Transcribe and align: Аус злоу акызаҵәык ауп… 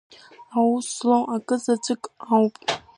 Аус 0.59 0.87
злоу 0.97 1.23
акызаҵәык 1.35 2.03
ауп… 2.33 2.53